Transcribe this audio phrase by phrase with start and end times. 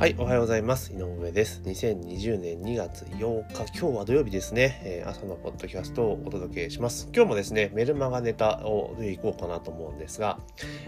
[0.00, 0.94] はい、おはようございます。
[0.94, 1.60] 井上です。
[1.62, 7.10] 2020年2月8日、今日は土曜日ですね、えー、朝のポッドキャストをお届けします。
[7.14, 10.38] 今日もですね、メルマガネタをでいこうかなと思うんですが、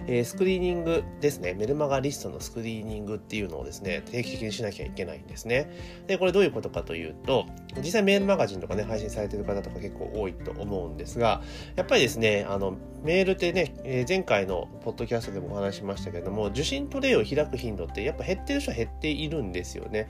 [0.07, 5.71] えー、スクリーニングですね、メルマガリストのスクリーニングっていうのをですね、定期的にしなきゃいけないんですね。
[6.07, 7.45] で、これどういうことかというと、
[7.83, 11.43] 実際メールマガジンとかね、配信されてる方とか結構多いと思うんですが、
[11.77, 20.09] やっぱりですね、あの、メールってね、えー、前回のポッドキャストでもお話しましたけれども、受信トレイを開く頻度ってやっぱ減ってる人は減ってているんですよね。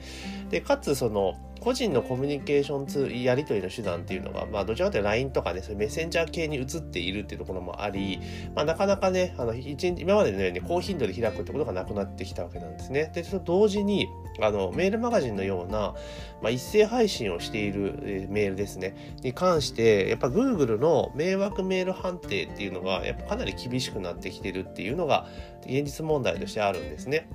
[0.49, 8.19] で、かつその、個人のコミュニケーションツー、やり取りの手段っていうのが、まあ、どちらかというと LINE とかね、そういうメッセンジャー系に移っているっていうところもあり、
[8.53, 13.11] まあ、なかなかね、あの、日、今までのように高頻度で開くってことがなくなってきたわけなんですね。
[13.15, 14.09] で、それと同時に、
[14.41, 15.95] あの、メールマガジンのような、
[16.41, 25.27] まあ、一斉配信をしている、メールですね、に関して、やっぱ Google の迷惑メール判定っていうのが、やっぱかなり厳しくなってきてるっていうのが、
[25.61, 27.29] 現実問題としてあるんですね。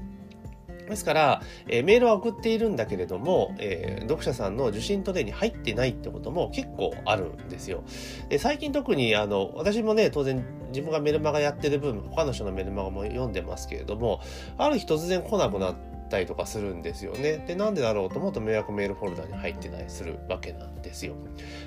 [0.88, 7.84] ですから、えー、メールは送っているんだけれども、えー、読者さんの受信トレイに入ってないってことも結構あるんですよ。
[8.28, 14.20] で最近特にあの私もね当然自分がメルマガやってる分他の人のメルマガも読んでますけれども
[14.56, 17.44] ある日突然来なくなってたりとかするんですよね。
[17.46, 21.14] で、なんでだろうと思うと迷惑メールフォルダに入ってたりするわけなんですよ。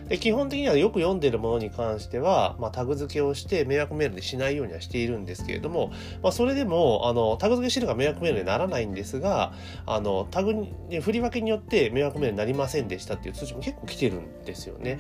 [0.08, 9.54] で、基本的にはよく読んでるものに関しては、まあ、タグ付けをして迷惑メールにしないようにはしているんですけれども、まあ、それでも、あの、タグ付けしてるから迷惑メールにならないんですが、
[9.86, 15.00] あの、タグに、振り分けによって迷惑メールになりませんでしたっていう通知も結構来てるんですよね。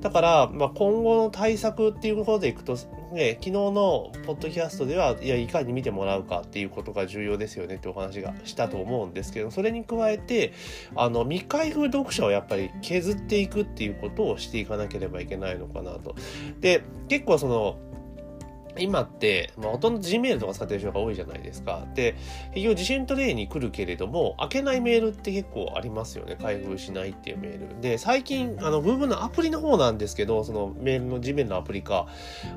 [0.00, 2.76] だから、まあ、今後の対策っていうことでいくと、
[3.12, 10.52] ね、昨日のポッドキャストでは、いや、いかに見てもらうかっていうことが重要ですよねってお話がしたと思うんですけど、それに加えて、
[10.94, 16.16] あの、未開封読者をやっぱり削っていくっていうことをしていかなければいけないのかなと。
[16.60, 17.78] で、結構その、
[18.78, 21.86] 今って、まあ、ほとんど Gmail とか使ってる人が多いじゃないですか。
[21.94, 22.16] で、
[22.54, 26.36] 結局地震トレイに来るけれども、開けないメールって結構ありますよね。
[26.40, 27.80] 開封しないっていうメール。
[27.80, 32.06] で、最近、あの、Google のアプリの方なんですけど、そのメールの Gmail のアプリか、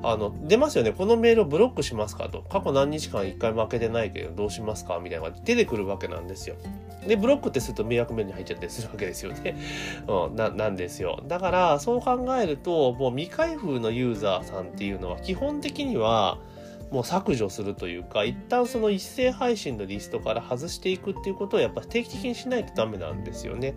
[0.03, 0.91] あの、出ますよね。
[0.91, 2.43] このメールをブロックしますかと。
[2.49, 6.55] 過去何日間一回も開けてないけど、どうしますかみたいなのが出てくるわけなんですよ。
[7.07, 9.57] で、ブロックってすると迷惑メールに入っちゃったりするわけですよね。
[10.07, 11.19] うん、な、なんですよ。
[11.27, 16.10] だから、そう考えると、もう未開封のユーザーさんっていうのは、基本的には、
[16.91, 23.75] もう削除するというか、一旦その一斉配信のリストから外していくっていうことをやっぱ定期的にしないとダメなんですよね。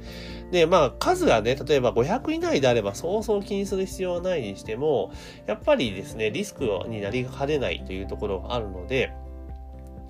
[0.50, 5.12] で、まあ数がね、例えば500以内であればそうそう気にする必要はないにしても、
[5.46, 9.12] やっぱりですね、リスクになりかねないというところがあるので、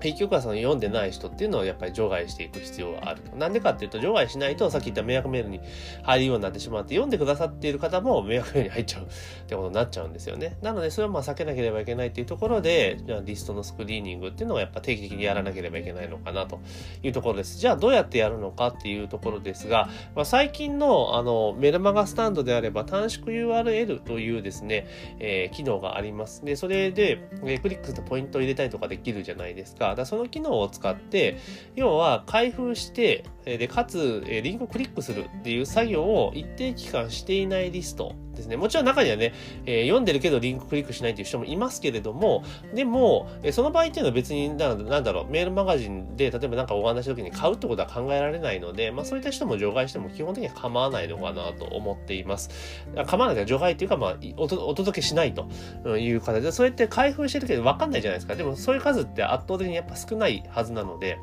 [0.05, 3.23] 結局はその読んでない人っていうのをやっぱり除外していく必要がある。
[3.39, 5.61] なんでかっていうと、除外しないと、さっき言った迷惑メールに
[6.03, 9.07] 入るようになってしまって、読んでくださっている方も迷惑メールに入っちゃうっ
[9.47, 10.59] てことになっちゃうんですよね。
[10.61, 16.61] なので、それはまあ避けなければいけないっていうところで、じゃあリストのスクリーニングっていうのをやっぱ定期的にやらなければいけないのかなと
[17.03, 17.59] いうところです。
[17.59, 24.87] じゃあどうやってやるのかっていうところですが、まあ、最近のあのメルマガスタンドであれば短縮 URL というですね、
[25.19, 26.45] えー、機能があります。
[26.45, 29.94] で、それで、えー、クリックするとポイントを入れたりとかできるじゃないですか。
[29.95, 31.39] だその機能を使って、
[31.75, 38.57] 要は開封して、で、かつ、リンクをクリックするっていう作業を一定期間していないリストですね。
[38.57, 39.33] もちろん中にはね、
[39.67, 42.43] えー、読んでるけどリンククリックしないっていう人もいますけれども、
[42.75, 52.51] でも、えその場合っていうのは別に、なんだろう、メールマガジンで、例えば何かお話した時に買うってことは考えられないので、まあそういった人も除外しても基本的には構わないのかなと思っています。
[53.07, 55.47] 構わないか除外っていうか、まあお届けしないと
[55.97, 58.35] いう形で、そうやって開封してるけど分かんないじゃないですか。
[58.35, 61.19] でもそういう数って圧倒的にやっぱ少ないはずなので、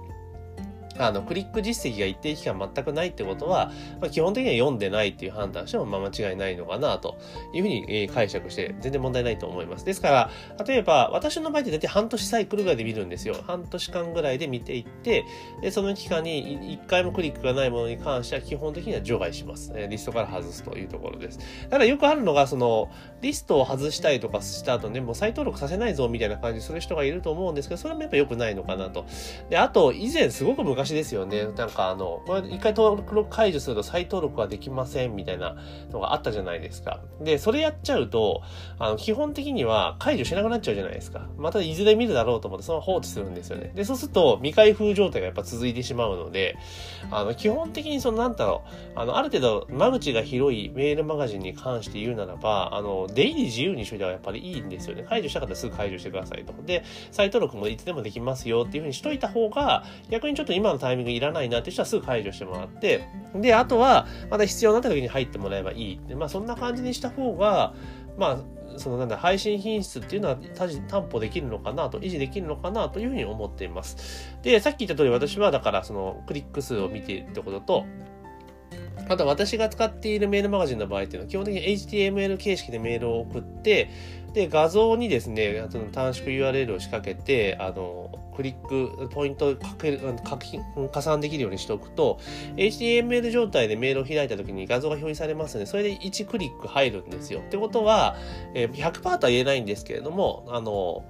[0.97, 7.18] あの、クリック実績が一定期間全くないってことは、まあ、基本的には読んでないっていう判断しても、まあ、間違いないのかなと
[7.53, 9.85] いうふうに解釈して全然問題ないと思います。
[9.85, 10.29] ですから、
[10.66, 13.35] 例えば、私の場合って大体半年サイクルぐらいで見るんですよ。
[13.46, 15.25] 半年間ぐらいで見ていって、
[15.62, 19.73] で、その期間に一回もクリックがないものに関しては基本的には除外します。
[19.90, 21.40] リストから外すというところです。
[21.69, 22.90] ただよくあるのが、その、
[23.22, 29.06] リストを外したりとかした後ね、もう再登録させないぞみたいな感じする人がいると思うんですけど、それもやっぱ良くないのかなと。
[29.49, 31.45] で、あと、以前すごく昔ですよね。
[31.55, 35.55] なんかあの、これ一回登録解除すると再登録はできませんみたいな
[35.91, 37.01] のがあったじゃないですか。
[37.22, 38.41] で、それやっちゃうと、
[38.79, 41.28] あの、基本的には解除しなくなっちゃうじゃないですか。
[41.37, 43.72] またいずれ見るだろうと思ってその放置するんですよね。
[43.75, 46.57] で、そうすると未開封状態がやっぱ続いてしまうので、
[47.11, 48.63] あの、基本的にその、なんだろ
[48.95, 55.03] う、あの、ある程度間口が広いメールマガジンに関して言うならば、あの、出入り自由にしといたらやっぱりいいんですよね。
[55.07, 56.53] 解除したかったらすぐ解除してくださいと。
[56.63, 67.73] で、再登録もいつでもできますよっていうふうにしといた方が、逆にちょっと今のタイミングいらないなって人はすぐ解除してもらって、で、あとは、また必要になった時に入ってもらえばいいって、まあそんな感じにした方が、
[68.18, 68.38] まあ、
[68.78, 70.38] そのなんだ配信品質っていうのは
[70.88, 74.38] 担保できるのかなと維持できるのかなというふうに思っています。
[74.44, 77.85] でさっき言った通り私はだからそのクリック数を見ているってことと
[79.07, 83.89] あと私が使っているメールマガジンの場合っていうのは基本的に HTML 形式でメールを送って
[84.33, 89.99] で画像にですねその短縮 URL を仕掛けてあのクリックポイントをかける
[90.91, 92.19] 加算できるようにしておくと
[92.55, 97.41] HTML 状態でメールを開いた時に画像が表示されますのでそれで1クリック入るんですよ。
[97.41, 98.15] ってことは、
[98.53, 101.03] 100%とは言えないんですけれどもあの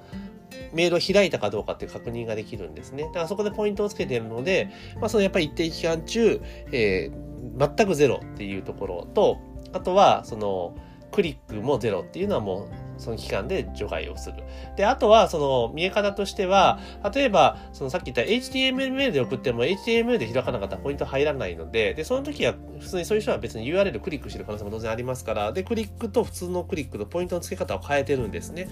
[0.73, 3.03] メールを開いたかどうかっていう確認ができるんですね。
[3.03, 4.69] だからそこでポイントをつけているので、
[4.99, 9.37] まあ、そのやっぱり一定期間中、えー、全くゼロっていうところと、
[9.73, 10.75] あとは、その、
[11.11, 12.69] クリックもゼロっていうのはもう
[13.01, 14.43] その期間で除外をする。
[14.77, 16.79] で、あとはその見え方としては、
[17.13, 28.69] 例えば、そのさっき言った HTML メールで送っても HTML で開かなかったらポイント入らないので、で、その時は普通にそういう人は別に URL クリックしてる可能性も当然ありますから、で、クリックと普通のクリックとポイントの付け方を変えてるんですね。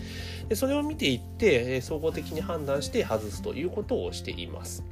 [0.48, 4.84] で、それを見ていって、総合的に判断して外すということをしています。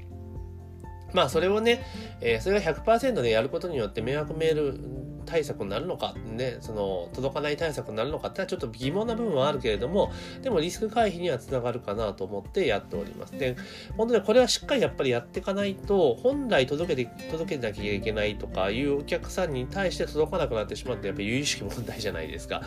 [1.14, 1.84] まあそれをね、
[2.22, 4.80] え、それが100%でやることによって迷惑メール
[5.28, 13.38] 対策になるのか、ね、その届かない対策になるのかってのはちょっと疑問な部分はあるけれども、でもリスク回避にはつながるかなと思ってやっております。
[13.38, 13.56] で、
[13.98, 22.62] 本当にこれはしっかりやっぱりやっていかないと、本来届けて、届けなきゃいけないとかいうお客さんに対して届かなくなってしまって、やっぱり有意識問題じゃないですか。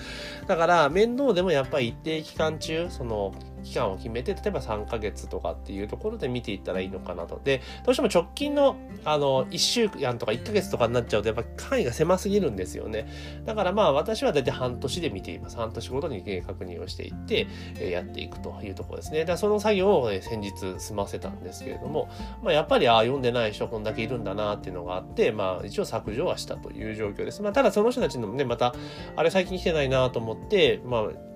[0.47, 7.41] だから面倒でもやっぱり一定期間中、その期間を決めて、例えば3ヶ月とかっていうところで見ていったらいいのかなと。
[7.43, 13.07] で、どうしても直近の、あの、1週間とか1ヶ月とかになっちゃうと、やっぱ範囲が狭すぎるんですよね。
[13.45, 15.57] だからまあ私は大体半年で見ています。
[15.57, 17.47] 半年ごとに確認をしていって、
[17.91, 19.25] やっていくというところですね。
[19.25, 22.09] だその作業を、先日済ませたんですけれども、
[22.43, 27.43] まあ、やっぱり、ああ、読んでない人こんだけいるんだなっていうのがあって、まあ一応削除はしたという状況です。
[27.43, 28.75] まあただその人たちのね、また、
[29.17, 31.30] あれ最近来てないなと思って、まあ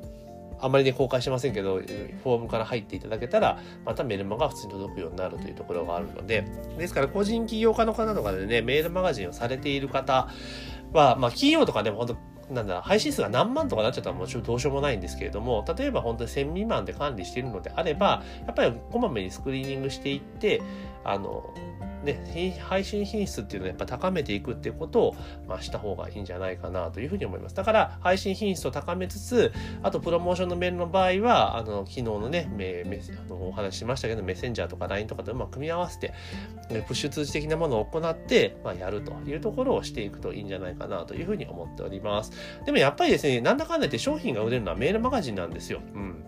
[0.65, 6.47] あまりね、公開してませんけど、フォームから入っていただけたら、またメルマが普通に届くようになるというところがあるので、
[6.79, 10.29] ですから個人起業家の方とかでね、メールマガジンをされている方
[10.95, 12.17] は、まあ企業とかでも本
[12.49, 20.63] 当なんだ、配信数が何万とかなっちゃったらもちろんどうしようもないんですけれども、例えば本当に1000未満で管理しているのであれば、やっぱりこまめにスクリーニングしていって、
[21.05, 21.45] あの、
[22.05, 25.17] ね、配信品質っていうのをやっぱ高めていくっていうことを、
[25.49, 27.55] まあ、した方がいいんじゃないかなというふうに思います。
[27.55, 29.53] だから配信品質を高めつつ、
[29.83, 36.13] あとプロモーションのメールの場合は、あの、昨日のね、メメあのお話ししましたけど、メッセンジャーとか LINE とかとうまく組み合わせて、
[36.69, 42.33] プッシュ通知的なものを行って、まあ、やるというところをしていくといいんじゃないかなというふうに思っております。
[42.67, 45.81] でもやっぱりですね、なんだかんだ言って商品が売れるのはメールマガジンなんですよ。
[45.95, 46.25] うん。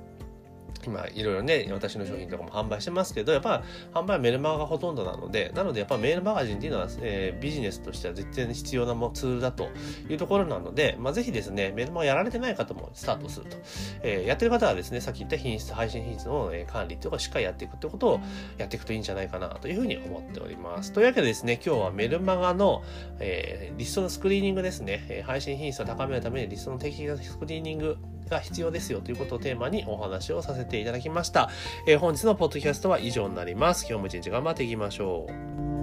[0.87, 3.63] 今いろいろね私の商品とかも販売してますけどやっぱ
[3.93, 9.69] 販売はメルマガがほとんどなのでなのでやっぱメールマガジンっていうのは、えー、ビジネスとしては絶対に必要なもツールだと
[10.09, 13.57] いうところなので、まあ、ぜひですねメルマガやられてない方もスタートすると、
[14.03, 18.21] えー、やってる方はですねさっき言った品質配信品質の管理とかしっかりやっていくってことを
[18.59, 20.93] やっていくといいんじゃないかなというふうに思っております。
[20.93, 22.83] というわけでですね今日はメルマガの、
[23.19, 25.25] えー、リストのスクリーニングですね。
[25.27, 27.97] 配信品質を高めるためにリストの定期的なスクリーニング
[28.29, 31.51] が必要ですよということをテーマにお話をさせていただきました。
[31.87, 33.87] えー、本日のポッドキャストは以上になります。
[33.89, 35.76] 今日も一日頑張っていきましょう。